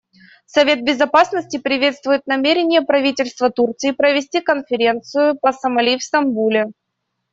Совет 0.47 0.81
Безопасности 0.83 1.57
приветствует 1.59 2.25
намерение 2.25 2.81
правительства 2.81 3.51
Турции 3.51 3.91
провести 3.91 4.41
конференцию 4.41 5.37
по 5.39 5.53
Сомали 5.53 5.99
в 5.99 6.03
Стамбуле. 6.03 6.71